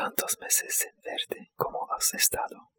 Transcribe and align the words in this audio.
tantos 0.00 0.38
meses 0.40 0.74
sin 0.74 0.92
verte. 1.02 1.52
¿Cómo 1.56 1.86
has 1.92 2.14
estado? 2.14 2.70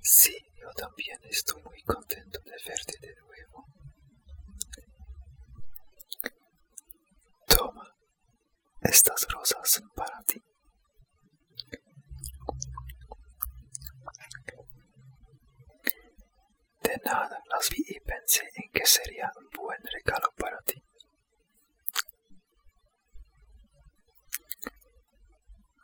Sí, 0.00 0.36
yo 0.60 0.68
también 0.72 1.18
estoy 1.30 1.62
muy 1.62 1.80
contento 1.82 2.40
de 2.44 2.56
verte 2.66 2.94
de 3.00 3.14
nuevo. 3.14 3.66
Toma, 7.46 7.88
estas 8.80 9.28
rosas 9.28 9.70
son 9.70 9.88
para 9.90 10.20
ti. 10.24 10.42
De 16.82 16.96
nada 17.04 17.40
las 17.48 17.70
vi 17.70 17.84
y 17.86 18.00
pensé 18.00 18.42
en 18.56 18.70
que 18.72 18.84
sería 18.86 19.30
un 19.36 19.48
buen 19.56 19.80
regalo 19.84 20.32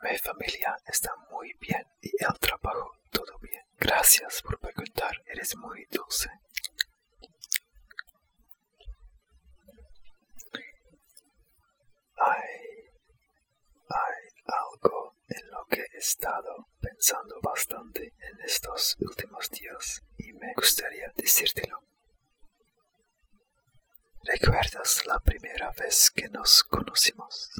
Mi 0.03 0.17
familia 0.17 0.75
está 0.85 1.15
muy 1.31 1.53
bien 1.61 1.87
y 2.01 2.09
el 2.21 2.37
trabajo 2.37 2.91
todo 3.09 3.39
bien. 3.39 3.63
Gracias 3.79 4.41
por 4.41 4.59
preguntar, 4.59 5.15
eres 5.25 5.55
muy 5.55 5.85
dulce. 5.89 6.29
Hay, 12.17 12.49
hay 13.87 14.27
algo 14.45 15.15
en 15.29 15.49
lo 15.51 15.65
que 15.67 15.79
he 15.93 15.97
estado 15.97 16.67
pensando 16.81 17.39
bastante 17.41 18.13
en 18.19 18.41
estos 18.41 18.97
últimos 18.99 19.49
días 19.51 20.03
y 20.17 20.33
me 20.33 20.53
gustaría 20.53 21.09
decírtelo. 21.15 21.79
¿Recuerdas 24.23 25.05
la 25.05 25.19
primera 25.21 25.71
vez 25.71 26.11
que 26.11 26.27
nos 26.27 26.61
conocimos? 26.65 27.51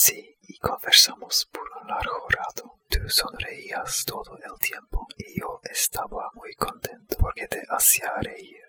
Sí, 0.00 0.38
y 0.42 0.56
conversamos 0.58 1.48
por 1.50 1.68
un 1.82 1.88
largo 1.88 2.28
rato. 2.28 2.78
Tú 2.88 3.00
sonreías 3.08 4.04
todo 4.04 4.38
el 4.38 4.56
tiempo 4.60 5.08
y 5.16 5.40
yo 5.40 5.60
estaba 5.64 6.30
muy 6.34 6.54
contento 6.54 7.16
porque 7.18 7.48
te 7.48 7.64
hacía 7.68 8.14
reír. 8.22 8.62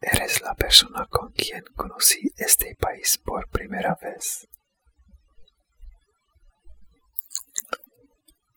Eres 0.00 0.40
la 0.40 0.56
persona 0.56 1.06
con 1.08 1.30
quien 1.30 1.62
conocí 1.76 2.32
este 2.36 2.74
país 2.74 3.16
por 3.18 3.48
primera 3.48 3.96
vez. 4.02 4.48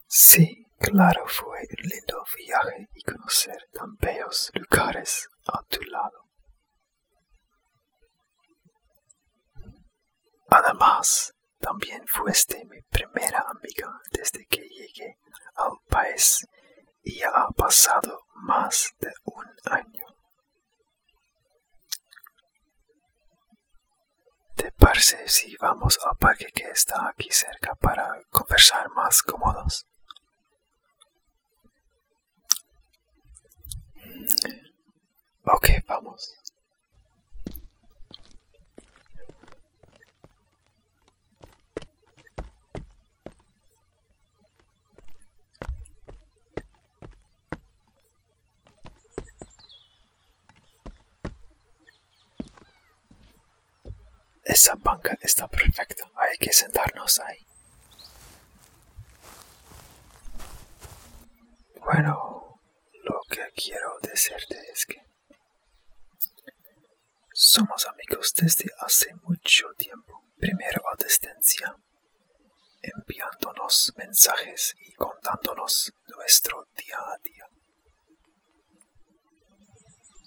Sí, 0.07 0.65
claro, 0.79 1.27
fue 1.27 1.59
un 1.59 1.89
lindo 1.89 2.25
viaje 2.35 2.89
y 2.95 3.03
conocer 3.03 3.69
tan 3.71 3.95
bellos 3.97 4.49
lugares 4.55 5.29
a 5.45 5.61
tu 5.65 5.79
lado. 5.83 6.30
Además, 10.53 11.33
también 11.59 12.05
fuiste 12.07 12.65
mi 12.65 12.81
primera 12.81 13.39
amiga 13.47 14.01
desde 14.11 14.45
que 14.47 14.59
llegué 14.67 15.17
al 15.55 15.77
país 15.87 16.45
y 17.03 17.19
ya 17.19 17.29
ha 17.29 17.47
pasado 17.51 18.19
más 18.35 18.93
de 18.99 19.13
un 19.23 19.45
año. 19.71 20.05
¿Te 24.57 24.73
parece 24.73 25.25
si 25.29 25.55
vamos 25.55 25.97
al 26.03 26.17
parque 26.17 26.47
que 26.53 26.65
está 26.65 27.07
aquí 27.07 27.29
cerca 27.31 27.73
para 27.75 28.21
conversar 28.29 28.89
más 28.89 29.23
cómodos? 29.23 29.87
Ok, 35.45 35.69
vamos. 35.87 36.40
Esa 54.43 54.75
banca 54.75 55.17
está 55.21 55.47
perfecta. 55.47 56.09
Hay 56.15 56.37
que 56.37 56.51
sentarnos 56.51 57.19
ahí. 57.19 57.45
Bueno, 61.79 62.59
lo 63.03 63.21
que 63.29 63.51
quiero 63.55 63.97
decirte 64.01 64.57
es 64.71 64.85
que 64.85 65.01
somos 67.33 67.87
amigos 67.87 68.33
desde 68.35 68.69
hace 68.79 69.13
mucho 69.23 69.67
tiempo. 69.77 70.23
Primero 70.37 70.81
a 70.91 71.03
distancia, 71.03 71.75
enviándonos 72.81 73.93
mensajes 73.95 74.75
y 74.79 74.93
contándonos 74.93 75.93
nuestro 76.07 76.67
día 76.75 76.97
a 76.97 77.17
día. 77.23 77.45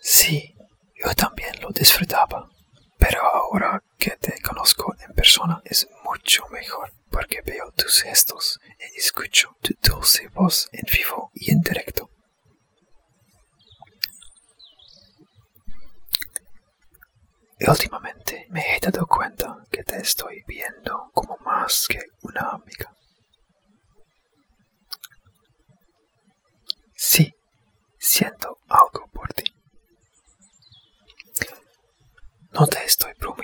Sí, 0.01 0.55
yo 0.95 1.13
también 1.15 1.61
lo 1.61 1.71
disfrutaba. 1.71 2.49
Pero 2.99 3.23
ahora 3.23 3.83
que 3.99 4.17
te 4.17 4.41
conozco 4.41 4.95
en 5.01 5.14
persona 5.25 5.62
es 5.65 5.89
mucho 6.03 6.47
mejor 6.51 6.93
porque 7.11 7.41
veo 7.41 7.73
tus 7.73 8.03
gestos 8.03 8.61
y 8.79 8.99
escucho 8.99 9.57
tu 9.62 9.73
dulce 9.81 10.29
voz 10.29 10.69
en 10.71 10.85
vivo 10.93 11.31
y 11.33 11.51
en 11.51 11.62
directo. 11.62 12.11
Últimamente 17.67 18.47
me 18.51 18.77
he 18.77 18.81
dado 18.81 19.07
cuenta 19.07 19.65
que 19.71 19.83
te 19.83 19.97
estoy 19.97 20.45
viendo 20.47 21.11
como 21.15 21.39
más 21.39 21.87
que 21.89 22.01
una 22.21 22.51
amiga. 22.51 22.95
Sí, 26.95 27.34
siento 27.99 28.59
algo 28.69 29.09
por 29.11 29.33
ti. 29.33 29.45
No 32.51 32.67
te 32.67 32.84
estoy 32.84 33.15
bromeando. 33.15 33.44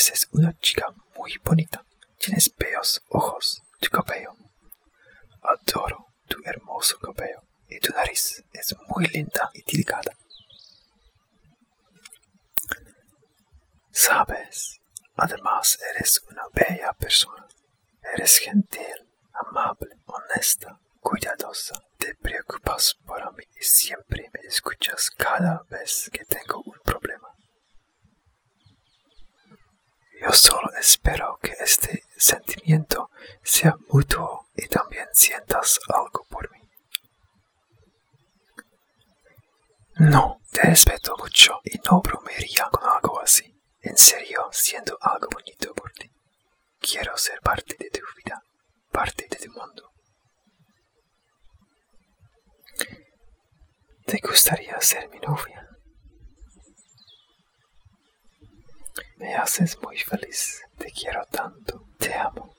Me 0.00 0.02
pareces 0.02 0.28
una 0.32 0.58
chica 0.60 0.86
muy 1.14 1.36
bonita. 1.44 1.84
Tienes 2.18 2.50
bellos 2.56 3.02
ojos, 3.10 3.62
tu 3.80 3.90
cabello. 3.90 4.34
Adoro 5.42 6.06
tu 6.26 6.38
hermoso 6.42 6.98
cabello 6.98 7.42
y 7.68 7.78
tu 7.80 7.92
nariz 7.92 8.42
es 8.50 8.74
muy 8.88 9.06
linda 9.08 9.50
y 9.52 9.62
delicada. 9.62 10.16
Sabes, 13.90 14.80
además 15.16 15.78
eres 15.94 16.22
una 16.30 16.44
bella 16.50 16.94
persona. 16.94 17.46
Eres 18.14 18.38
gentil, 18.38 19.06
amable, 19.34 19.98
honesta, 20.06 20.80
cuidadosa. 21.00 21.78
Te 21.98 22.14
preocupas 22.14 22.94
por 23.04 23.36
mí 23.36 23.44
y 23.54 23.62
siempre 23.62 24.30
me 24.32 24.48
escuchas 24.48 25.10
cada 25.10 25.62
vez 25.68 26.08
que 26.10 26.24
tengo 26.24 26.62
un 26.64 26.78
problema. 26.82 27.28
Solo 30.32 30.70
espero 30.78 31.38
que 31.42 31.54
este 31.58 32.04
sentimiento 32.16 33.10
sea 33.42 33.74
mutuo 33.88 34.46
y 34.54 34.68
también 34.68 35.08
sientas 35.12 35.80
algo 35.88 36.24
por 36.28 36.50
mí. 36.52 36.60
No, 39.96 40.40
te 40.52 40.62
respeto 40.62 41.16
mucho 41.18 41.60
y 41.64 41.78
no 41.90 42.00
bromearía 42.00 42.68
con 42.70 42.88
algo 42.88 43.20
así. 43.20 43.54
En 43.80 43.96
serio, 43.96 44.48
siento 44.52 44.96
algo 45.00 45.28
bonito 45.32 45.74
por 45.74 45.90
ti. 45.92 46.10
Quiero 46.78 47.16
ser 47.16 47.40
parte 47.40 47.76
de 47.78 47.90
tu 47.90 48.00
vida, 48.16 48.40
parte 48.92 49.26
de 49.28 49.36
tu 49.36 49.52
mundo. 49.52 49.90
¿Te 54.06 54.18
gustaría 54.22 54.80
ser 54.80 55.08
mi 55.08 55.18
novia? 55.18 55.69
Me 59.20 59.34
haces 59.34 59.76
muy 59.82 59.98
feliz. 59.98 60.62
Te 60.78 60.90
quiero 60.90 61.22
tanto. 61.30 61.84
Te 61.98 62.14
amo. 62.14 62.54